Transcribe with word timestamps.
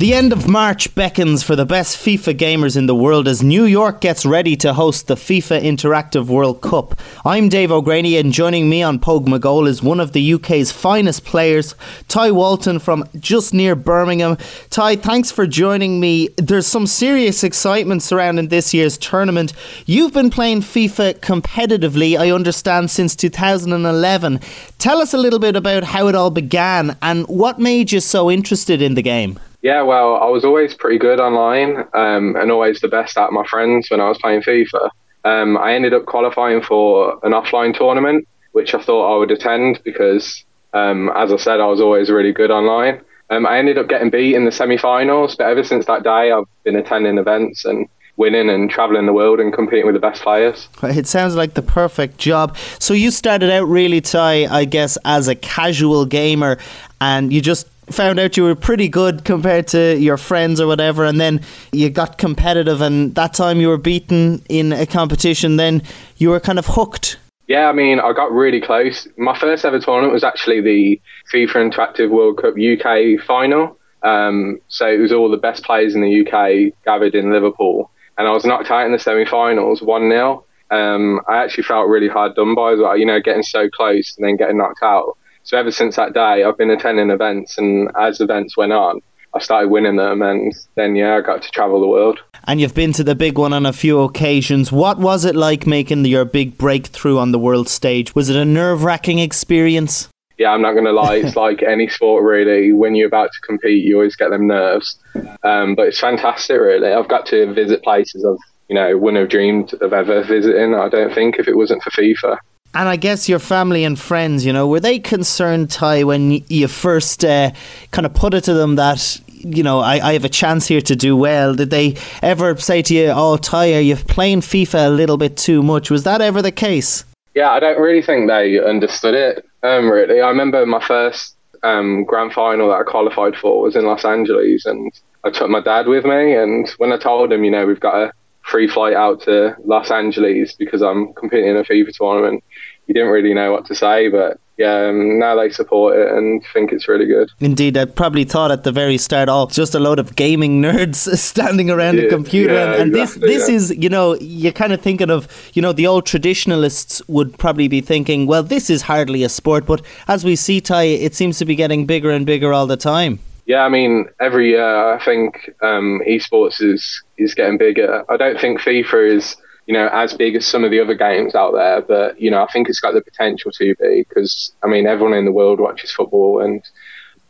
The 0.00 0.14
end 0.14 0.32
of 0.32 0.48
March 0.48 0.94
beckons 0.94 1.42
for 1.42 1.54
the 1.54 1.66
best 1.66 1.94
FIFA 1.98 2.34
gamers 2.38 2.74
in 2.74 2.86
the 2.86 2.94
world 2.94 3.28
as 3.28 3.42
New 3.42 3.64
York 3.64 4.00
gets 4.00 4.24
ready 4.24 4.56
to 4.56 4.72
host 4.72 5.08
the 5.08 5.14
FIFA 5.14 5.60
Interactive 5.60 6.24
World 6.24 6.62
Cup. 6.62 6.98
I'm 7.22 7.50
Dave 7.50 7.70
O'Grady, 7.70 8.16
and 8.16 8.32
joining 8.32 8.70
me 8.70 8.82
on 8.82 8.98
PogMoGoal 8.98 9.68
is 9.68 9.82
one 9.82 10.00
of 10.00 10.12
the 10.12 10.32
UK's 10.32 10.72
finest 10.72 11.26
players, 11.26 11.74
Ty 12.08 12.30
Walton 12.30 12.78
from 12.78 13.04
just 13.18 13.52
near 13.52 13.76
Birmingham. 13.76 14.38
Ty, 14.70 14.96
thanks 14.96 15.30
for 15.30 15.46
joining 15.46 16.00
me. 16.00 16.30
There's 16.38 16.66
some 16.66 16.86
serious 16.86 17.44
excitement 17.44 18.02
surrounding 18.02 18.48
this 18.48 18.72
year's 18.72 18.96
tournament. 18.96 19.52
You've 19.84 20.14
been 20.14 20.30
playing 20.30 20.62
FIFA 20.62 21.20
competitively, 21.20 22.18
I 22.18 22.30
understand, 22.30 22.90
since 22.90 23.14
2011. 23.14 24.40
Tell 24.78 25.02
us 25.02 25.12
a 25.12 25.18
little 25.18 25.38
bit 25.38 25.56
about 25.56 25.84
how 25.84 26.08
it 26.08 26.14
all 26.14 26.30
began 26.30 26.96
and 27.02 27.28
what 27.28 27.58
made 27.58 27.92
you 27.92 28.00
so 28.00 28.30
interested 28.30 28.80
in 28.80 28.94
the 28.94 29.02
game. 29.02 29.38
Yeah, 29.62 29.82
well, 29.82 30.16
I 30.16 30.26
was 30.26 30.44
always 30.44 30.74
pretty 30.74 30.98
good 30.98 31.20
online 31.20 31.84
um, 31.92 32.36
and 32.36 32.50
always 32.50 32.80
the 32.80 32.88
best 32.88 33.18
at 33.18 33.32
my 33.32 33.44
friends 33.46 33.90
when 33.90 34.00
I 34.00 34.08
was 34.08 34.18
playing 34.18 34.42
FIFA. 34.42 34.90
Um, 35.24 35.58
I 35.58 35.74
ended 35.74 35.92
up 35.92 36.06
qualifying 36.06 36.62
for 36.62 37.18
an 37.22 37.32
offline 37.32 37.76
tournament, 37.76 38.26
which 38.52 38.74
I 38.74 38.82
thought 38.82 39.14
I 39.14 39.18
would 39.18 39.30
attend 39.30 39.80
because, 39.84 40.44
um, 40.72 41.10
as 41.14 41.30
I 41.32 41.36
said, 41.36 41.60
I 41.60 41.66
was 41.66 41.80
always 41.80 42.10
really 42.10 42.32
good 42.32 42.50
online. 42.50 43.02
Um, 43.28 43.46
I 43.46 43.58
ended 43.58 43.76
up 43.76 43.88
getting 43.88 44.10
beat 44.10 44.34
in 44.34 44.44
the 44.44 44.52
semi-finals, 44.52 45.36
but 45.36 45.46
ever 45.46 45.62
since 45.62 45.86
that 45.86 46.02
day, 46.02 46.32
I've 46.32 46.44
been 46.64 46.76
attending 46.76 47.18
events 47.18 47.64
and 47.64 47.86
winning 48.16 48.50
and 48.50 48.70
traveling 48.70 49.06
the 49.06 49.12
world 49.12 49.40
and 49.40 49.52
competing 49.52 49.86
with 49.86 49.94
the 49.94 50.00
best 50.00 50.22
players. 50.22 50.68
It 50.82 51.06
sounds 51.06 51.36
like 51.36 51.54
the 51.54 51.62
perfect 51.62 52.18
job. 52.18 52.56
So 52.78 52.92
you 52.92 53.10
started 53.10 53.50
out 53.50 53.68
really, 53.68 54.00
Ty, 54.00 54.46
I 54.46 54.64
guess, 54.64 54.98
as 55.04 55.28
a 55.28 55.34
casual 55.34 56.06
gamer, 56.06 56.58
and 57.00 57.32
you 57.32 57.40
just 57.40 57.66
found 57.90 58.18
out 58.18 58.36
you 58.36 58.44
were 58.44 58.54
pretty 58.54 58.88
good 58.88 59.24
compared 59.24 59.68
to 59.68 59.96
your 59.98 60.16
friends 60.16 60.60
or 60.60 60.66
whatever, 60.66 61.04
and 61.04 61.20
then 61.20 61.40
you 61.72 61.90
got 61.90 62.18
competitive, 62.18 62.80
and 62.80 63.14
that 63.14 63.34
time 63.34 63.60
you 63.60 63.68
were 63.68 63.78
beaten 63.78 64.42
in 64.48 64.72
a 64.72 64.86
competition, 64.86 65.56
then 65.56 65.82
you 66.16 66.30
were 66.30 66.40
kind 66.40 66.58
of 66.58 66.66
hooked. 66.66 67.18
Yeah, 67.46 67.68
I 67.68 67.72
mean, 67.72 67.98
I 67.98 68.12
got 68.12 68.30
really 68.32 68.60
close. 68.60 69.08
My 69.16 69.36
first 69.36 69.64
ever 69.64 69.80
tournament 69.80 70.12
was 70.12 70.22
actually 70.22 70.60
the 70.60 71.00
FIFA 71.32 71.72
Interactive 71.72 72.10
World 72.10 72.40
Cup 72.40 72.54
UK 72.54 73.24
final. 73.26 73.76
Um, 74.02 74.60
so 74.68 74.86
it 74.86 74.98
was 74.98 75.12
all 75.12 75.30
the 75.30 75.36
best 75.36 75.64
players 75.64 75.94
in 75.94 76.00
the 76.00 76.20
UK 76.20 76.72
gathered 76.84 77.14
in 77.14 77.32
Liverpool, 77.32 77.90
and 78.16 78.26
I 78.26 78.30
was 78.30 78.44
knocked 78.44 78.70
out 78.70 78.86
in 78.86 78.92
the 78.92 78.98
semi-finals, 78.98 79.82
one 79.82 80.08
0 80.08 80.44
um, 80.70 81.20
I 81.28 81.42
actually 81.42 81.64
felt 81.64 81.88
really 81.88 82.08
hard 82.08 82.34
done 82.34 82.54
by 82.54 82.74
well. 82.74 82.96
You 82.96 83.06
know, 83.06 83.20
getting 83.20 83.42
so 83.42 83.68
close 83.68 84.14
and 84.16 84.26
then 84.26 84.36
getting 84.36 84.58
knocked 84.58 84.82
out. 84.82 85.16
So 85.50 85.56
ever 85.56 85.72
since 85.72 85.96
that 85.96 86.14
day, 86.14 86.44
I've 86.44 86.56
been 86.56 86.70
attending 86.70 87.10
events, 87.10 87.58
and 87.58 87.90
as 88.00 88.20
events 88.20 88.56
went 88.56 88.72
on, 88.72 89.00
I 89.34 89.40
started 89.40 89.68
winning 89.68 89.96
them, 89.96 90.22
and 90.22 90.54
then 90.76 90.94
yeah, 90.94 91.16
I 91.16 91.22
got 91.22 91.42
to 91.42 91.50
travel 91.50 91.80
the 91.80 91.88
world. 91.88 92.20
And 92.44 92.60
you've 92.60 92.72
been 92.72 92.92
to 92.92 93.02
the 93.02 93.16
big 93.16 93.36
one 93.36 93.52
on 93.52 93.66
a 93.66 93.72
few 93.72 93.98
occasions. 94.02 94.70
What 94.70 95.00
was 95.00 95.24
it 95.24 95.34
like 95.34 95.66
making 95.66 96.04
your 96.04 96.24
big 96.24 96.56
breakthrough 96.56 97.18
on 97.18 97.32
the 97.32 97.38
world 97.40 97.68
stage? 97.68 98.14
Was 98.14 98.30
it 98.30 98.36
a 98.36 98.44
nerve 98.44 98.84
wracking 98.84 99.18
experience? 99.18 100.08
Yeah, 100.38 100.52
I'm 100.52 100.62
not 100.62 100.74
going 100.74 100.84
to 100.84 100.92
lie. 100.92 101.16
It's 101.16 101.34
like 101.46 101.64
any 101.64 101.88
sport, 101.88 102.22
really. 102.22 102.72
When 102.72 102.94
you're 102.94 103.08
about 103.08 103.32
to 103.32 103.40
compete, 103.40 103.84
you 103.84 103.96
always 103.96 104.14
get 104.14 104.30
them 104.30 104.46
nerves. 104.46 105.00
Um, 105.42 105.74
but 105.74 105.88
it's 105.88 105.98
fantastic, 105.98 106.60
really. 106.60 106.92
I've 106.92 107.08
got 107.08 107.26
to 107.26 107.52
visit 107.52 107.82
places 107.82 108.24
I've, 108.24 108.38
you 108.68 108.76
know, 108.76 108.96
wouldn't 108.96 109.20
have 109.20 109.30
dreamed 109.30 109.74
of 109.80 109.92
ever 109.92 110.22
visiting. 110.22 110.76
I 110.76 110.88
don't 110.88 111.12
think 111.12 111.40
if 111.40 111.48
it 111.48 111.56
wasn't 111.56 111.82
for 111.82 111.90
FIFA. 111.90 112.38
And 112.72 112.88
I 112.88 112.96
guess 112.96 113.28
your 113.28 113.40
family 113.40 113.82
and 113.82 113.98
friends, 113.98 114.46
you 114.46 114.52
know, 114.52 114.68
were 114.68 114.78
they 114.78 115.00
concerned, 115.00 115.70
Ty, 115.70 116.04
when 116.04 116.44
you 116.48 116.68
first 116.68 117.24
uh, 117.24 117.50
kind 117.90 118.06
of 118.06 118.14
put 118.14 118.32
it 118.32 118.44
to 118.44 118.54
them 118.54 118.76
that, 118.76 119.20
you 119.28 119.64
know, 119.64 119.80
I, 119.80 120.10
I 120.10 120.12
have 120.12 120.24
a 120.24 120.28
chance 120.28 120.68
here 120.68 120.80
to 120.82 120.94
do 120.94 121.16
well? 121.16 121.54
Did 121.54 121.70
they 121.70 121.96
ever 122.22 122.56
say 122.58 122.82
to 122.82 122.94
you, 122.94 123.12
oh, 123.14 123.38
Ty, 123.38 123.74
are 123.74 123.80
you 123.80 123.96
playing 123.96 124.42
FIFA 124.42 124.86
a 124.86 124.90
little 124.90 125.16
bit 125.16 125.36
too 125.36 125.64
much? 125.64 125.90
Was 125.90 126.04
that 126.04 126.20
ever 126.20 126.42
the 126.42 126.52
case? 126.52 127.04
Yeah, 127.34 127.50
I 127.50 127.58
don't 127.58 127.80
really 127.80 128.02
think 128.02 128.28
they 128.28 128.60
understood 128.60 129.14
it, 129.14 129.44
um, 129.64 129.90
really. 129.90 130.20
I 130.20 130.28
remember 130.28 130.64
my 130.64 130.84
first 130.84 131.34
um, 131.64 132.04
grand 132.04 132.32
final 132.32 132.68
that 132.68 132.80
I 132.80 132.82
qualified 132.84 133.34
for 133.36 133.62
was 133.62 133.74
in 133.74 133.84
Los 133.84 134.04
Angeles, 134.04 134.64
and 134.66 134.92
I 135.24 135.30
took 135.30 135.50
my 135.50 135.60
dad 135.60 135.86
with 135.86 136.04
me. 136.04 136.34
And 136.34 136.68
when 136.78 136.92
I 136.92 136.98
told 136.98 137.32
him, 137.32 137.42
you 137.42 137.50
know, 137.50 137.66
we've 137.66 137.80
got 137.80 137.94
a 137.94 138.12
free 138.50 138.68
flight 138.68 138.94
out 138.94 139.22
to 139.22 139.56
Los 139.64 139.90
Angeles 139.90 140.54
because 140.54 140.82
I'm 140.82 141.12
competing 141.14 141.50
in 141.50 141.56
a 141.56 141.64
FIFA 141.64 141.94
tournament, 141.96 142.44
he 142.86 142.92
didn't 142.92 143.10
really 143.10 143.34
know 143.34 143.52
what 143.52 143.66
to 143.66 143.74
say, 143.74 144.08
but 144.08 144.40
yeah, 144.60 144.88
um, 144.88 145.18
now 145.18 145.36
they 145.36 145.48
support 145.48 145.98
it 145.98 146.12
and 146.12 146.44
think 146.52 146.70
it's 146.70 146.86
really 146.86 147.06
good. 147.06 147.30
Indeed, 147.40 147.78
I 147.78 147.86
probably 147.86 148.24
thought 148.24 148.50
at 148.50 148.62
the 148.62 148.72
very 148.72 148.98
start, 148.98 149.30
oh, 149.30 149.46
just 149.46 149.74
a 149.74 149.78
load 149.78 149.98
of 149.98 150.16
gaming 150.16 150.60
nerds 150.60 151.16
standing 151.16 151.70
around 151.70 151.96
yeah, 151.96 152.04
a 152.04 152.08
computer, 152.10 152.52
yeah, 152.52 152.72
and, 152.72 152.82
and 152.82 152.96
exactly, 152.96 153.28
this 153.28 153.38
this 153.38 153.48
yeah. 153.48 153.54
is, 153.54 153.76
you 153.78 153.88
know, 153.88 154.16
you're 154.20 154.52
kind 154.52 154.74
of 154.74 154.82
thinking 154.82 155.08
of, 155.08 155.28
you 155.54 155.62
know, 155.62 155.72
the 155.72 155.86
old 155.86 156.04
traditionalists 156.04 157.00
would 157.08 157.38
probably 157.38 157.68
be 157.68 157.80
thinking, 157.80 158.26
well, 158.26 158.42
this 158.42 158.68
is 158.68 158.82
hardly 158.82 159.24
a 159.24 159.30
sport, 159.30 159.64
but 159.64 159.80
as 160.08 160.24
we 160.24 160.36
see, 160.36 160.60
Ty, 160.60 160.82
it 160.82 161.14
seems 161.14 161.38
to 161.38 161.46
be 161.46 161.54
getting 161.54 161.86
bigger 161.86 162.10
and 162.10 162.26
bigger 162.26 162.52
all 162.52 162.66
the 162.66 162.76
time. 162.76 163.20
Yeah, 163.46 163.62
I 163.62 163.68
mean, 163.68 164.06
every 164.20 164.50
year 164.50 164.94
I 164.94 165.02
think 165.02 165.50
um, 165.62 166.02
esports 166.06 166.60
is 166.60 167.02
is 167.22 167.34
getting 167.34 167.58
bigger. 167.58 168.04
I 168.08 168.16
don't 168.16 168.40
think 168.40 168.60
FIFA 168.60 169.16
is 169.16 169.36
you 169.66 169.74
know, 169.74 169.88
as 169.92 170.14
big 170.14 170.34
as 170.34 170.44
some 170.44 170.64
of 170.64 170.72
the 170.72 170.80
other 170.80 170.96
games 170.96 171.36
out 171.36 171.52
there. 171.52 171.80
But 171.80 172.20
you 172.20 172.28
know, 172.28 172.42
I 172.42 172.48
think 172.52 172.68
it's 172.68 172.80
got 172.80 172.92
the 172.92 173.02
potential 173.02 173.52
to 173.52 173.74
be 173.76 174.04
because 174.08 174.52
I 174.64 174.66
mean, 174.66 174.86
everyone 174.86 175.16
in 175.16 175.26
the 175.26 175.32
world 175.32 175.60
watches 175.60 175.92
football, 175.92 176.40
and 176.40 176.60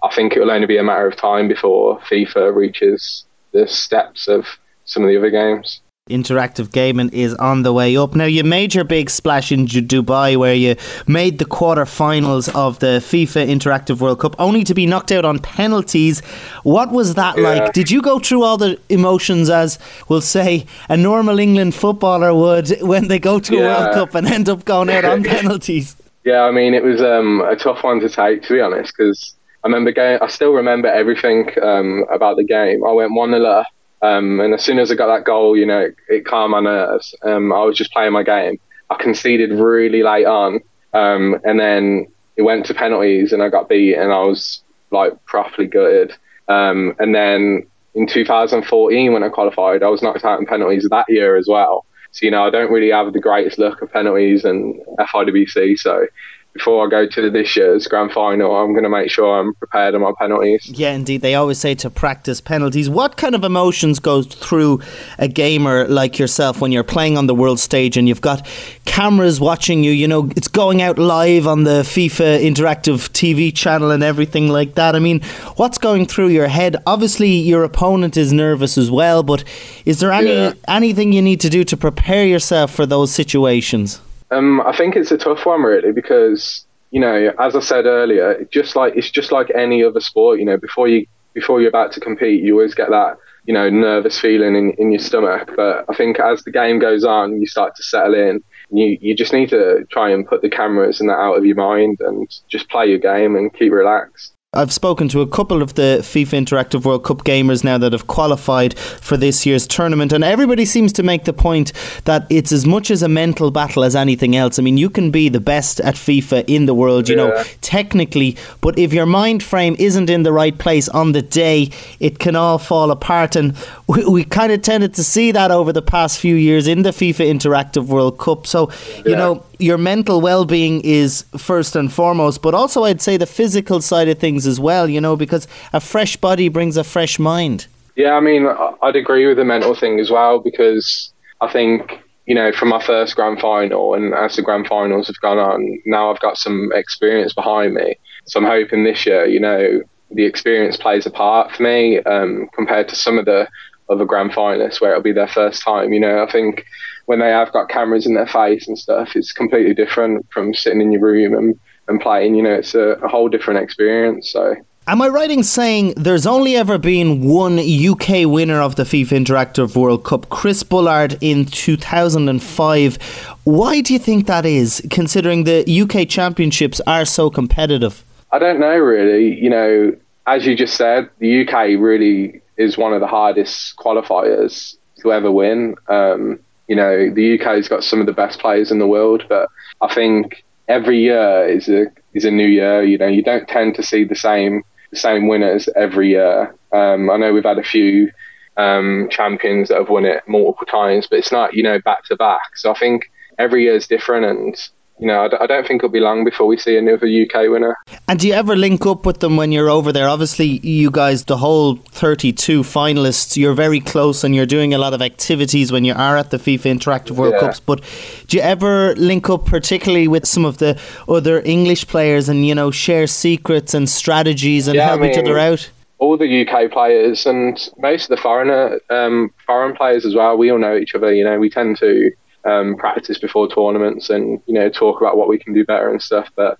I 0.02 0.14
think 0.14 0.32
it 0.32 0.40
will 0.40 0.50
only 0.50 0.66
be 0.66 0.78
a 0.78 0.82
matter 0.82 1.06
of 1.06 1.16
time 1.16 1.48
before 1.48 2.00
FIFA 2.00 2.54
reaches 2.54 3.26
the 3.52 3.66
steps 3.66 4.26
of 4.26 4.46
some 4.84 5.02
of 5.02 5.08
the 5.08 5.18
other 5.18 5.30
games 5.30 5.82
interactive 6.10 6.72
gaming 6.72 7.08
is 7.10 7.34
on 7.34 7.62
the 7.62 7.72
way 7.72 7.96
up. 7.96 8.14
Now, 8.14 8.24
you 8.26 8.44
made 8.44 8.74
your 8.74 8.84
big 8.84 9.08
splash 9.08 9.50
in 9.50 9.66
Dubai 9.66 10.36
where 10.36 10.54
you 10.54 10.76
made 11.06 11.38
the 11.38 11.44
quarter-finals 11.44 12.48
of 12.50 12.78
the 12.80 13.00
FIFA 13.00 13.48
Interactive 13.48 14.00
World 14.00 14.20
Cup 14.20 14.36
only 14.38 14.64
to 14.64 14.74
be 14.74 14.86
knocked 14.86 15.12
out 15.12 15.24
on 15.24 15.38
penalties. 15.38 16.20
What 16.62 16.90
was 16.90 17.14
that 17.14 17.36
yeah. 17.36 17.42
like? 17.42 17.72
Did 17.72 17.90
you 17.90 18.02
go 18.02 18.18
through 18.18 18.42
all 18.42 18.56
the 18.56 18.78
emotions 18.88 19.48
as, 19.48 19.78
we'll 20.08 20.20
say, 20.20 20.66
a 20.88 20.96
normal 20.96 21.38
England 21.38 21.74
footballer 21.74 22.34
would 22.34 22.80
when 22.82 23.08
they 23.08 23.18
go 23.18 23.38
to 23.40 23.54
yeah. 23.54 23.60
a 23.60 23.64
World 23.64 23.94
Cup 23.94 24.14
and 24.14 24.26
end 24.26 24.48
up 24.48 24.64
going 24.64 24.90
out 24.90 25.04
on 25.04 25.24
penalties? 25.36 25.96
Yeah, 26.24 26.42
I 26.42 26.50
mean, 26.50 26.74
it 26.74 26.82
was 26.82 27.00
um, 27.00 27.40
a 27.40 27.56
tough 27.56 27.82
one 27.82 28.00
to 28.00 28.08
take, 28.08 28.42
to 28.42 28.54
be 28.54 28.60
honest, 28.60 28.92
because 28.96 29.34
I 29.64 29.68
remember 29.68 29.92
going, 29.92 30.18
I 30.20 30.28
still 30.28 30.52
remember 30.52 30.88
everything 30.88 31.50
um, 31.62 32.04
about 32.12 32.36
the 32.36 32.44
game. 32.44 32.84
I 32.84 32.92
went 32.92 33.12
1 33.12 33.30
0 33.30 33.44
up 33.44 33.66
um, 34.02 34.40
and 34.40 34.54
as 34.54 34.64
soon 34.64 34.78
as 34.78 34.90
I 34.90 34.94
got 34.94 35.14
that 35.14 35.24
goal, 35.24 35.56
you 35.56 35.66
know, 35.66 35.80
it, 35.80 35.96
it 36.08 36.24
calmed 36.24 36.52
my 36.52 36.60
nerves. 36.60 37.14
Um, 37.22 37.52
I 37.52 37.62
was 37.64 37.76
just 37.76 37.92
playing 37.92 38.12
my 38.12 38.22
game. 38.22 38.58
I 38.88 38.96
conceded 39.00 39.52
really 39.52 40.02
late 40.02 40.26
on, 40.26 40.60
um, 40.94 41.40
and 41.44 41.60
then 41.60 42.06
it 42.36 42.42
went 42.42 42.66
to 42.66 42.74
penalties, 42.74 43.32
and 43.32 43.42
I 43.42 43.48
got 43.48 43.68
beat, 43.68 43.94
and 43.94 44.12
I 44.12 44.20
was 44.20 44.62
like 44.90 45.24
properly 45.26 45.68
gutted. 45.68 46.12
Um, 46.48 46.94
and 46.98 47.14
then 47.14 47.66
in 47.94 48.06
2014, 48.06 49.12
when 49.12 49.22
I 49.22 49.28
qualified, 49.28 49.82
I 49.82 49.88
was 49.88 50.02
knocked 50.02 50.24
out 50.24 50.40
in 50.40 50.46
penalties 50.46 50.86
that 50.90 51.06
year 51.08 51.36
as 51.36 51.46
well. 51.48 51.84
So 52.12 52.24
you 52.24 52.32
know, 52.32 52.44
I 52.44 52.50
don't 52.50 52.72
really 52.72 52.90
have 52.90 53.12
the 53.12 53.20
greatest 53.20 53.58
luck 53.58 53.82
of 53.82 53.92
penalties 53.92 54.44
and 54.44 54.80
FIWC. 54.98 55.78
So 55.78 56.06
before 56.52 56.84
I 56.84 56.90
go 56.90 57.06
to 57.06 57.30
this 57.30 57.54
year's 57.56 57.86
grand 57.86 58.12
final, 58.12 58.56
I'm 58.56 58.72
going 58.72 58.82
to 58.82 58.90
make 58.90 59.08
sure 59.08 59.38
I'm 59.38 59.54
prepared 59.54 59.94
on 59.94 60.00
my 60.00 60.12
penalties. 60.18 60.68
Yeah, 60.68 60.92
indeed. 60.92 61.22
They 61.22 61.36
always 61.36 61.58
say 61.58 61.76
to 61.76 61.90
practice 61.90 62.40
penalties. 62.40 62.90
What 62.90 63.16
kind 63.16 63.36
of 63.36 63.44
emotions 63.44 64.00
go 64.00 64.22
through 64.22 64.80
a 65.18 65.28
gamer 65.28 65.86
like 65.86 66.18
yourself 66.18 66.60
when 66.60 66.72
you're 66.72 66.82
playing 66.82 67.16
on 67.16 67.28
the 67.28 67.34
world 67.34 67.60
stage 67.60 67.96
and 67.96 68.08
you've 68.08 68.20
got 68.20 68.46
cameras 68.84 69.40
watching 69.40 69.84
you? 69.84 69.92
You 69.92 70.08
know, 70.08 70.28
it's 70.36 70.48
going 70.48 70.82
out 70.82 70.98
live 70.98 71.46
on 71.46 71.62
the 71.62 71.82
FIFA 71.82 72.44
interactive 72.44 73.08
TV 73.10 73.54
channel 73.54 73.92
and 73.92 74.02
everything 74.02 74.48
like 74.48 74.74
that. 74.74 74.96
I 74.96 74.98
mean, 74.98 75.20
what's 75.54 75.78
going 75.78 76.06
through 76.06 76.28
your 76.28 76.48
head? 76.48 76.76
Obviously, 76.84 77.30
your 77.30 77.62
opponent 77.62 78.16
is 78.16 78.32
nervous 78.32 78.76
as 78.76 78.90
well, 78.90 79.22
but 79.22 79.44
is 79.84 80.00
there 80.00 80.10
any 80.10 80.34
yeah. 80.34 80.52
anything 80.66 81.12
you 81.12 81.22
need 81.22 81.40
to 81.40 81.48
do 81.48 81.62
to 81.64 81.76
prepare 81.76 82.26
yourself 82.26 82.72
for 82.72 82.86
those 82.86 83.14
situations? 83.14 84.00
Um, 84.30 84.60
I 84.60 84.76
think 84.76 84.96
it's 84.96 85.10
a 85.10 85.18
tough 85.18 85.44
one 85.46 85.62
really 85.62 85.92
because 85.92 86.64
you 86.90 87.00
know, 87.00 87.32
as 87.38 87.54
I 87.54 87.60
said 87.60 87.86
earlier, 87.86 88.44
just 88.50 88.74
like 88.74 88.96
it's 88.96 89.10
just 89.10 89.32
like 89.32 89.50
any 89.54 89.84
other 89.84 90.00
sport. 90.00 90.38
You 90.40 90.44
know, 90.44 90.56
before 90.56 90.88
you 90.88 91.06
before 91.34 91.60
you're 91.60 91.68
about 91.68 91.92
to 91.92 92.00
compete, 92.00 92.42
you 92.42 92.54
always 92.54 92.74
get 92.74 92.90
that 92.90 93.16
you 93.46 93.54
know 93.54 93.70
nervous 93.70 94.18
feeling 94.18 94.56
in, 94.56 94.72
in 94.78 94.90
your 94.90 95.00
stomach. 95.00 95.50
But 95.56 95.84
I 95.88 95.94
think 95.94 96.18
as 96.18 96.42
the 96.42 96.50
game 96.50 96.78
goes 96.78 97.04
on, 97.04 97.40
you 97.40 97.46
start 97.46 97.76
to 97.76 97.82
settle 97.82 98.14
in. 98.14 98.42
You 98.70 98.98
you 99.00 99.14
just 99.14 99.32
need 99.32 99.50
to 99.50 99.84
try 99.90 100.10
and 100.10 100.26
put 100.26 100.42
the 100.42 100.50
cameras 100.50 101.00
and 101.00 101.08
that 101.08 101.14
out 101.14 101.38
of 101.38 101.44
your 101.44 101.56
mind 101.56 101.98
and 102.00 102.28
just 102.48 102.68
play 102.68 102.86
your 102.86 102.98
game 102.98 103.36
and 103.36 103.52
keep 103.52 103.72
relaxed. 103.72 104.32
I've 104.52 104.72
spoken 104.72 105.08
to 105.10 105.20
a 105.20 105.28
couple 105.28 105.62
of 105.62 105.74
the 105.74 105.98
FIFA 106.02 106.44
Interactive 106.44 106.84
World 106.84 107.04
Cup 107.04 107.18
gamers 107.18 107.62
now 107.62 107.78
that 107.78 107.92
have 107.92 108.08
qualified 108.08 108.76
for 108.76 109.16
this 109.16 109.46
year's 109.46 109.64
tournament, 109.64 110.12
and 110.12 110.24
everybody 110.24 110.64
seems 110.64 110.92
to 110.94 111.04
make 111.04 111.22
the 111.22 111.32
point 111.32 111.72
that 112.04 112.26
it's 112.30 112.50
as 112.50 112.66
much 112.66 112.90
as 112.90 113.00
a 113.00 113.08
mental 113.08 113.52
battle 113.52 113.84
as 113.84 113.94
anything 113.94 114.34
else. 114.34 114.58
I 114.58 114.62
mean, 114.62 114.76
you 114.76 114.90
can 114.90 115.12
be 115.12 115.28
the 115.28 115.38
best 115.38 115.78
at 115.78 115.94
FIFA 115.94 116.46
in 116.48 116.66
the 116.66 116.74
world, 116.74 117.08
you 117.08 117.16
yeah. 117.16 117.28
know, 117.28 117.44
technically, 117.60 118.36
but 118.60 118.76
if 118.76 118.92
your 118.92 119.06
mind 119.06 119.44
frame 119.44 119.76
isn't 119.78 120.10
in 120.10 120.24
the 120.24 120.32
right 120.32 120.58
place 120.58 120.88
on 120.88 121.12
the 121.12 121.22
day, 121.22 121.70
it 122.00 122.18
can 122.18 122.34
all 122.34 122.58
fall 122.58 122.90
apart. 122.90 123.36
And 123.36 123.56
we, 123.86 124.04
we 124.04 124.24
kind 124.24 124.50
of 124.50 124.62
tended 124.62 124.94
to 124.94 125.04
see 125.04 125.30
that 125.30 125.52
over 125.52 125.72
the 125.72 125.80
past 125.80 126.18
few 126.18 126.34
years 126.34 126.66
in 126.66 126.82
the 126.82 126.90
FIFA 126.90 127.32
Interactive 127.32 127.86
World 127.86 128.18
Cup. 128.18 128.48
So, 128.48 128.72
you 129.06 129.12
yeah. 129.12 129.16
know, 129.16 129.44
your 129.60 129.78
mental 129.78 130.20
well-being 130.20 130.80
is 130.82 131.24
first 131.36 131.76
and 131.76 131.92
foremost, 131.92 132.42
but 132.42 132.54
also 132.54 132.84
I'd 132.84 133.00
say 133.00 133.16
the 133.16 133.26
physical 133.26 133.80
side 133.80 134.08
of 134.08 134.18
things 134.18 134.46
as 134.46 134.58
well. 134.58 134.88
You 134.88 135.00
know, 135.00 135.16
because 135.16 135.46
a 135.72 135.80
fresh 135.80 136.16
body 136.16 136.48
brings 136.48 136.76
a 136.76 136.84
fresh 136.84 137.18
mind. 137.18 137.66
Yeah, 137.96 138.14
I 138.14 138.20
mean, 138.20 138.46
I'd 138.82 138.96
agree 138.96 139.26
with 139.26 139.36
the 139.36 139.44
mental 139.44 139.74
thing 139.74 140.00
as 140.00 140.10
well 140.10 140.38
because 140.38 141.12
I 141.40 141.52
think 141.52 142.00
you 142.26 142.34
know 142.34 142.52
from 142.52 142.68
my 142.68 142.82
first 142.82 143.16
grand 143.16 143.40
final 143.40 143.94
and 143.94 144.14
as 144.14 144.36
the 144.36 144.42
grand 144.42 144.66
finals 144.66 145.06
have 145.08 145.20
gone 145.20 145.38
on, 145.38 145.78
now 145.86 146.10
I've 146.10 146.20
got 146.20 146.38
some 146.38 146.70
experience 146.74 147.32
behind 147.34 147.74
me. 147.74 147.96
So 148.26 148.40
I'm 148.40 148.46
hoping 148.46 148.84
this 148.84 149.06
year, 149.06 149.26
you 149.26 149.40
know, 149.40 149.82
the 150.10 150.24
experience 150.24 150.76
plays 150.76 151.06
a 151.06 151.10
part 151.10 151.52
for 151.52 151.62
me 151.62 152.00
um, 152.00 152.48
compared 152.54 152.88
to 152.88 152.96
some 152.96 153.18
of 153.18 153.24
the 153.24 153.48
other 153.88 154.04
grand 154.04 154.30
finalists 154.30 154.80
where 154.80 154.92
it'll 154.92 155.02
be 155.02 155.12
their 155.12 155.28
first 155.28 155.62
time. 155.62 155.92
You 155.92 156.00
know, 156.00 156.22
I 156.22 156.30
think 156.30 156.64
when 157.10 157.18
they 157.18 157.30
have 157.30 157.52
got 157.52 157.68
cameras 157.68 158.06
in 158.06 158.14
their 158.14 158.28
face 158.28 158.68
and 158.68 158.78
stuff, 158.78 159.16
it's 159.16 159.32
completely 159.32 159.74
different 159.74 160.24
from 160.32 160.54
sitting 160.54 160.80
in 160.80 160.92
your 160.92 161.00
room 161.00 161.34
and, 161.34 161.58
and 161.88 162.00
playing. 162.00 162.36
You 162.36 162.44
know, 162.44 162.54
it's 162.54 162.72
a, 162.72 162.90
a 163.02 163.08
whole 163.08 163.28
different 163.28 163.58
experience. 163.58 164.30
So. 164.30 164.54
Am 164.86 165.02
I 165.02 165.08
right 165.08 165.28
in 165.28 165.42
saying 165.42 165.94
there's 165.96 166.24
only 166.24 166.54
ever 166.54 166.78
been 166.78 167.24
one 167.24 167.58
UK 167.58 168.30
winner 168.30 168.60
of 168.60 168.76
the 168.76 168.84
FIFA 168.84 169.24
Interactive 169.24 169.74
World 169.74 170.04
Cup, 170.04 170.28
Chris 170.28 170.62
Bullard, 170.62 171.18
in 171.20 171.46
2005? 171.46 172.96
Why 173.42 173.80
do 173.80 173.92
you 173.92 173.98
think 173.98 174.28
that 174.28 174.46
is, 174.46 174.80
considering 174.88 175.42
the 175.42 175.64
UK 175.66 176.08
Championships 176.08 176.80
are 176.86 177.04
so 177.04 177.28
competitive? 177.28 178.04
I 178.30 178.38
don't 178.38 178.60
know, 178.60 178.78
really. 178.78 179.34
You 179.34 179.50
know, 179.50 179.96
as 180.28 180.46
you 180.46 180.54
just 180.54 180.76
said, 180.76 181.10
the 181.18 181.42
UK 181.42 181.76
really 181.76 182.40
is 182.56 182.78
one 182.78 182.92
of 182.92 183.00
the 183.00 183.08
hardest 183.08 183.76
qualifiers 183.78 184.76
to 185.00 185.12
ever 185.12 185.32
win. 185.32 185.74
Um, 185.88 186.38
you 186.70 186.76
know, 186.76 187.12
the 187.12 187.34
UK's 187.36 187.68
got 187.68 187.82
some 187.82 187.98
of 187.98 188.06
the 188.06 188.12
best 188.12 188.38
players 188.38 188.70
in 188.70 188.78
the 188.78 188.86
world, 188.86 189.24
but 189.28 189.48
I 189.80 189.92
think 189.92 190.44
every 190.68 191.00
year 191.00 191.48
is 191.48 191.68
a 191.68 191.86
is 192.14 192.24
a 192.24 192.30
new 192.30 192.46
year. 192.46 192.84
You 192.84 192.96
know, 192.96 193.08
you 193.08 193.24
don't 193.24 193.48
tend 193.48 193.74
to 193.74 193.82
see 193.82 194.04
the 194.04 194.14
same 194.14 194.62
the 194.92 194.96
same 194.96 195.26
winners 195.26 195.68
every 195.74 196.10
year. 196.10 196.54
Um, 196.72 197.10
I 197.10 197.16
know 197.16 197.32
we've 197.32 197.42
had 197.42 197.58
a 197.58 197.64
few 197.64 198.12
um, 198.56 199.08
champions 199.10 199.68
that 199.68 199.78
have 199.78 199.88
won 199.88 200.04
it 200.04 200.22
multiple 200.28 200.64
times, 200.64 201.08
but 201.10 201.18
it's 201.18 201.32
not 201.32 201.54
you 201.54 201.64
know 201.64 201.80
back 201.84 202.04
to 202.04 202.14
back. 202.14 202.56
So 202.56 202.70
I 202.70 202.78
think 202.78 203.10
every 203.36 203.64
year 203.64 203.74
is 203.74 203.88
different, 203.88 204.26
and 204.26 204.70
you 205.00 205.06
know, 205.06 205.30
I, 205.40 205.46
don't 205.46 205.66
think 205.66 205.80
it'll 205.80 205.88
be 205.88 205.98
long 205.98 206.24
before 206.24 206.46
we 206.46 206.58
see 206.58 206.76
another 206.76 207.06
UK 207.06 207.50
winner. 207.50 207.74
And 208.06 208.20
do 208.20 208.28
you 208.28 208.34
ever 208.34 208.54
link 208.54 208.84
up 208.84 209.06
with 209.06 209.20
them 209.20 209.38
when 209.38 209.50
you're 209.50 209.70
over 209.70 209.92
there? 209.92 210.06
Obviously, 210.06 210.60
you 210.62 210.90
guys, 210.90 211.24
the 211.24 211.38
whole 211.38 211.76
32 211.76 212.60
finalists, 212.60 213.34
you're 213.34 213.54
very 213.54 213.80
close 213.80 214.22
and 214.22 214.34
you're 214.34 214.44
doing 214.44 214.74
a 214.74 214.78
lot 214.78 214.92
of 214.92 215.00
activities 215.00 215.72
when 215.72 215.86
you 215.86 215.94
are 215.94 216.18
at 216.18 216.30
the 216.30 216.36
FIFA 216.36 216.78
Interactive 216.78 217.12
World 217.12 217.32
yeah. 217.34 217.40
Cups. 217.40 217.60
But 217.60 217.82
do 218.26 218.36
you 218.36 218.42
ever 218.42 218.94
link 218.96 219.30
up 219.30 219.46
particularly 219.46 220.06
with 220.06 220.26
some 220.26 220.44
of 220.44 220.58
the 220.58 220.78
other 221.08 221.40
English 221.46 221.86
players 221.86 222.28
and, 222.28 222.46
you 222.46 222.54
know, 222.54 222.70
share 222.70 223.06
secrets 223.06 223.72
and 223.72 223.88
strategies 223.88 224.68
and 224.68 224.76
yeah, 224.76 224.88
help 224.88 225.00
I 225.00 225.02
mean, 225.04 225.12
each 225.12 225.18
other 225.18 225.38
out? 225.38 225.70
all 225.98 226.16
the 226.16 226.46
UK 226.46 226.72
players 226.72 227.26
and 227.26 227.68
most 227.76 228.04
of 228.04 228.08
the 228.08 228.16
foreigner 228.16 228.80
um, 228.88 229.30
foreign 229.46 229.76
players 229.76 230.06
as 230.06 230.14
well. 230.14 230.36
We 230.38 230.50
all 230.50 230.58
know 230.58 230.74
each 230.74 230.94
other. 230.94 231.12
You 231.12 231.24
know, 231.24 231.38
we 231.38 231.50
tend 231.50 231.76
to 231.76 232.10
um, 232.44 232.76
practice 232.76 233.18
before 233.18 233.48
tournaments 233.48 234.10
and 234.10 234.40
you 234.46 234.54
know 234.54 234.68
talk 234.68 235.00
about 235.00 235.16
what 235.16 235.28
we 235.28 235.38
can 235.38 235.52
do 235.52 235.64
better 235.64 235.90
and 235.90 236.02
stuff. 236.02 236.28
But 236.34 236.58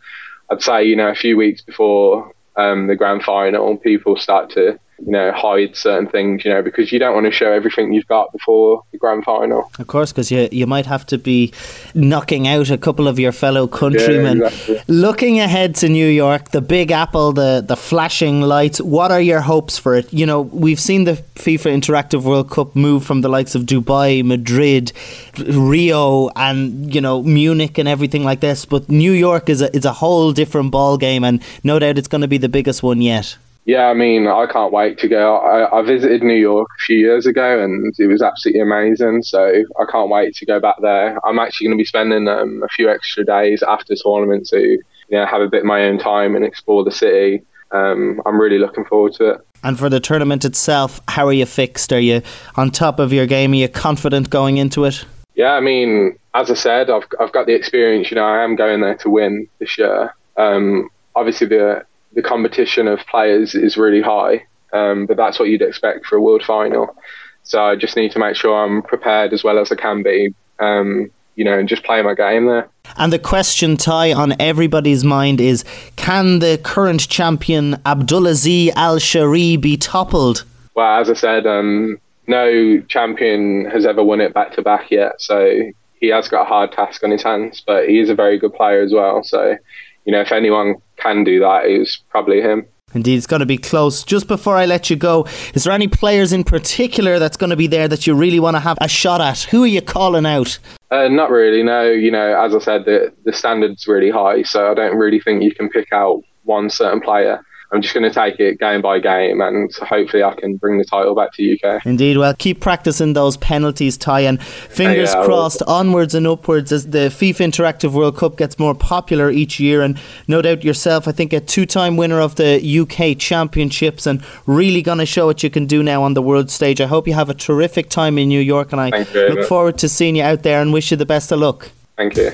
I'd 0.51 0.63
say 0.63 0.85
you 0.85 0.97
know 0.97 1.09
a 1.09 1.15
few 1.15 1.37
weeks 1.37 1.63
before 1.63 2.33
um, 2.57 2.87
the 2.87 2.97
grand 2.97 3.23
final, 3.23 3.77
people 3.77 4.17
start 4.17 4.51
to 4.51 4.79
you 5.05 5.13
know, 5.13 5.33
hide 5.33 5.75
certain 5.77 6.09
things, 6.09 6.45
you 6.45 6.51
know, 6.53 6.63
because 6.63 6.93
you 6.93 6.99
don't 6.99 7.15
want 7.15 7.27
to 7.27 7.33
show 7.33 7.53
everything 7.53 7.93
you've 7.93 8.07
got 8.07 8.33
before 8.33 8.85
the 8.93 8.99
grand 8.99 9.25
final. 9.25 9.71
Of 9.79 9.87
course, 9.87 10.13
because 10.13 10.31
you, 10.31 10.49
you 10.53 10.67
might 10.67 10.87
have 10.87 11.07
to 11.07 11.19
be 11.19 11.53
knocking 11.95 12.47
out 12.47 12.71
a 12.71 12.79
couple 12.79 13.09
of 13.09 13.19
your 13.19 13.33
fellow 13.33 13.67
countrymen. 13.67 14.39
Yeah, 14.39 14.47
exactly. 14.47 14.83
Looking 14.89 15.41
ahead 15.41 15.75
to 15.77 15.89
New 15.89 16.07
York, 16.07 16.51
the 16.51 16.61
Big 16.61 16.91
Apple, 16.91 17.33
the, 17.33 17.65
the 17.67 17.77
flashing 17.77 18.43
lights, 18.43 18.81
what 18.81 19.11
are 19.11 19.21
your 19.21 19.41
hopes 19.41 19.79
for 19.79 19.95
it? 19.97 20.13
You 20.13 20.27
know, 20.27 20.43
we've 20.43 20.81
seen 20.81 21.05
the 21.05 21.15
FIFA 21.35 21.81
Interactive 21.81 22.23
World 22.23 22.51
Cup 22.51 22.77
move 22.77 23.05
from 23.05 23.23
the 23.23 23.29
likes 23.29 23.55
of 23.55 23.63
Dubai, 23.63 24.25
Madrid, 24.25 24.93
Rio, 25.39 26.29
and, 26.37 26.95
you 26.95 27.01
know, 27.01 27.23
Munich 27.23 27.79
and 27.79 27.89
everything 27.89 28.23
like 28.25 28.41
this, 28.41 28.65
but 28.67 28.89
New 28.89 29.13
York 29.13 29.49
is 29.49 29.63
a, 29.63 29.75
is 29.75 29.85
a 29.85 29.93
whole 29.93 30.33
different 30.33 30.71
ball 30.71 30.99
game, 30.99 31.25
and 31.25 31.43
no 31.65 31.79
doubt 31.79 31.97
it's 31.97 32.09
going 32.09 32.21
to 32.21 32.29
be 32.29 32.39
the 32.39 32.49
biggest 32.49 32.83
one 32.83 33.01
yet. 33.01 33.39
Yeah, 33.71 33.87
I 33.87 33.95
mean, 33.95 34.27
I 34.27 34.47
can't 34.47 34.73
wait 34.73 34.99
to 34.99 35.07
go. 35.07 35.37
I, 35.37 35.79
I, 35.79 35.83
visited 35.83 36.25
New 36.25 36.35
York 36.35 36.67
a 36.77 36.83
few 36.83 36.99
years 36.99 37.25
ago 37.25 37.63
and 37.63 37.95
it 38.01 38.09
was 38.09 38.21
absolutely 38.21 38.63
amazing. 38.63 39.23
So 39.23 39.47
I 39.47 39.85
can't 39.89 40.11
wait 40.11 40.35
to 40.35 40.45
go 40.45 40.59
back 40.59 40.75
there. 40.83 41.25
I'm 41.25 41.39
actually 41.39 41.69
going 41.69 41.79
to 41.79 41.81
be 41.81 41.87
spending 41.87 42.27
um, 42.27 42.65
a 42.65 42.69
few 42.69 42.91
extra 42.91 43.25
days 43.25 43.63
after 43.63 43.95
the 43.95 44.01
tournament 44.03 44.49
to 44.49 44.59
you 44.61 44.83
know, 45.13 45.25
have 45.25 45.41
a 45.41 45.47
bit 45.47 45.61
of 45.61 45.67
my 45.67 45.85
own 45.85 46.01
time 46.01 46.35
and 46.35 46.45
explore 46.45 46.83
the 46.83 46.91
city. 46.91 47.43
Um, 47.71 48.21
I'm 48.27 48.41
really 48.41 48.59
looking 48.59 48.85
forward 48.87 49.13
to 49.19 49.35
it. 49.35 49.41
And 49.63 49.79
for 49.79 49.89
the 49.89 50.01
tournament 50.01 50.45
itself, 50.45 51.01
how 51.07 51.29
are 51.29 51.33
you 51.33 51.47
fixed? 51.47 51.93
Are 51.93 52.01
you 52.01 52.23
on 52.57 52.73
top 52.73 52.99
of 52.99 53.13
your 53.13 53.29
game? 53.29 53.53
Are 53.53 53.55
you 53.55 53.69
confident 53.69 54.31
going 54.31 54.57
into 54.57 54.85
it? 54.85 55.05
Yeah, 55.37 55.53
I 55.53 55.61
mean, 55.61 56.19
as 56.35 56.51
I 56.51 56.55
said, 56.55 56.91
I've 56.91 57.07
I've 57.21 57.31
got 57.31 57.47
the 57.47 57.55
experience. 57.55 58.11
You 58.11 58.17
know, 58.17 58.25
I 58.25 58.43
am 58.43 58.57
going 58.57 58.81
there 58.81 58.97
to 58.97 59.11
win 59.11 59.47
this 59.61 59.79
year. 59.79 60.13
Um, 60.37 60.91
obviously, 61.15 61.47
the 61.47 61.85
the 62.13 62.23
competition 62.23 62.89
of 62.89 63.01
players 63.07 63.55
is 63.55 63.77
really 63.77 64.03
high, 64.03 64.45
um, 64.73 65.07
but 65.07 65.17
that's 65.17 65.39
what 65.39 65.49
you'd 65.49 65.63
expect 65.63 66.07
for 66.07 66.17
a 66.17 66.21
world 66.21 66.43
final. 66.43 66.97
So 67.43 67.63
I 67.63 67.77
just 67.77 67.97
need 67.97 68.13
to 68.13 68.19
make 68.19 68.37
sure 68.37 68.65
I'm 68.65 68.83
prepared 68.83 69.33
as 69.33 69.43
well 69.43 69.59
as 69.59 69.73
I 69.73 69.77
can 69.77 70.03
be, 70.03 70.35
um, 70.59 71.11
you 71.37 71.45
know, 71.45 71.59
and 71.59 71.69
just 71.69 71.85
play 71.85 72.03
my 72.03 72.15
game 72.15 72.47
there. 72.47 72.69
And 72.97 73.13
the 73.13 73.19
question, 73.19 73.77
Ty, 73.77 74.13
on 74.13 74.35
everybody's 74.41 75.05
mind 75.05 75.41
is 75.41 75.65
can 75.97 76.41
the 76.41 76.61
current 76.63 77.09
champion 77.09 77.75
Abdulaziz 77.87 78.71
Al 78.77 78.99
Shari 78.99 79.57
be 79.57 79.77
toppled? 79.77 80.45
Well, 80.75 81.01
as 81.01 81.11
I 81.11 81.15
said, 81.15 81.47
um, 81.47 81.99
no 82.27 82.81
champion 82.83 83.65
has 83.67 83.87
ever 83.87 84.03
won 84.03 84.21
it 84.21 84.35
back 84.35 84.53
to 84.55 84.63
back 84.63 84.91
yet. 84.91 85.21
So 85.21 85.73
he 86.01 86.09
has 86.09 86.29
got 86.29 86.43
a 86.43 86.45
hard 86.45 86.73
task 86.73 87.03
on 87.05 87.11
his 87.11 87.23
hands, 87.23 87.63
but 87.67 87.89
he 87.89 88.01
is 88.01 88.09
a 88.09 88.15
very 88.15 88.39
good 88.39 88.55
player 88.55 88.83
as 88.83 88.93
well. 88.93 89.23
So 89.23 89.57
you 90.05 90.13
know, 90.13 90.21
if 90.21 90.33
anyone 90.33 90.77
can 90.97 91.25
do 91.25 91.41
that, 91.41 91.67
it 91.67 91.79
was 91.79 92.03
probably 92.11 92.41
him. 92.41 92.67
Indeed, 92.93 93.19
it's 93.19 93.27
going 93.27 93.41
to 93.41 93.47
be 93.47 93.59
close. 93.59 94.03
Just 94.03 94.27
before 94.27 94.57
I 94.57 94.67
let 94.67 94.91
you 94.91 94.97
go, 94.97 95.27
is 95.55 95.65
there 95.65 95.73
any 95.73 95.87
players 95.87 96.33
in 96.33 96.43
particular 96.43 97.19
that's 97.21 97.37
going 97.37 97.51
to 97.51 97.57
be 97.57 97.69
there 97.69 97.87
that 97.87 98.07
you 98.07 98.15
really 98.15 98.41
want 98.41 98.57
to 98.57 98.61
have 98.61 98.79
a 98.81 98.89
shot 98.89 99.21
at? 99.21 99.43
Who 99.43 99.63
are 99.63 99.69
you 99.69 99.81
calling 99.81 100.27
out? 100.27 100.59
Uh, 100.91 101.07
not 101.07 101.31
really. 101.31 101.63
No, 101.63 101.89
you 101.89 102.11
know, 102.11 102.43
as 102.43 102.55
I 102.55 102.59
said, 102.59 102.85
the 102.85 103.13
the 103.25 103.33
standard's 103.33 103.87
really 103.87 104.11
high, 104.11 104.43
so 104.43 104.71
I 104.71 104.75
don't 104.75 104.97
really 104.97 105.21
think 105.21 105.43
you 105.43 105.55
can 105.55 105.69
pick 105.69 105.93
out 105.93 106.23
one 106.43 106.69
certain 106.69 107.01
player. 107.01 107.41
I'm 107.73 107.83
just 107.83 107.95
going 107.95 108.03
to 108.03 108.13
take 108.13 108.41
it 108.41 108.59
game 108.59 108.83
by 108.83 108.99
game, 108.99 109.41
and 109.41 109.73
hopefully 109.77 110.25
I 110.25 110.35
can 110.35 110.57
bring 110.57 110.79
the 110.79 110.85
title 110.85 111.15
back 111.15 111.33
to 111.35 111.55
UK. 111.55 111.87
Indeed, 111.87 112.17
well, 112.17 112.35
keep 112.35 112.61
practicing 112.61 113.13
those 113.13 113.37
penalties, 113.37 113.97
Ty, 113.97 114.21
and 114.21 114.43
fingers 114.43 115.15
yeah, 115.15 115.25
crossed, 115.25 115.63
onwards 115.69 116.15
and 116.15 116.27
upwards 116.27 116.73
as 116.73 116.89
the 116.89 117.09
FIFA 117.11 117.53
Interactive 117.53 117.93
World 117.93 118.17
Cup 118.17 118.37
gets 118.37 118.59
more 118.59 118.75
popular 118.75 119.31
each 119.31 119.61
year. 119.61 119.83
And 119.83 120.01
no 120.27 120.43
doubt 120.43 120.65
yourself, 120.65 121.07
I 121.07 121.13
think, 121.13 121.33
a 121.33 121.39
two-time 121.41 121.97
winner 121.97 122.19
of 122.21 122.35
the 122.35 122.81
UK 122.81 123.17
Championships, 123.17 124.05
and 124.05 124.25
really 124.47 124.83
going 124.83 124.99
to 124.99 125.07
show 125.07 125.27
what 125.27 125.45
you 125.45 125.51
can 125.51 125.67
do 125.67 125.83
now 125.83 126.03
on 126.03 126.15
the 126.15 126.23
world 126.23 126.51
stage. 126.51 126.81
I 126.81 126.87
hope 126.87 127.07
you 127.07 127.15
have 127.15 127.31
a 127.31 127.35
terrific 127.35 127.89
time 127.89 128.19
in 128.19 128.29
New 128.29 128.41
York, 128.41 128.73
and 128.73 128.81
I 128.81 128.91
look 129.15 129.47
forward 129.47 129.79
to 129.79 129.89
seeing 129.89 130.17
you 130.17 130.25
out 130.25 130.43
there 130.43 130.61
and 130.61 130.73
wish 130.73 130.91
you 130.91 130.97
the 130.97 131.07
best 131.07 131.31
of 131.31 131.39
luck. 131.39 131.71
Thank 131.97 132.17
you. 132.17 132.33